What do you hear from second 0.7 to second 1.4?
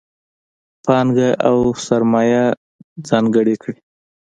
پانګه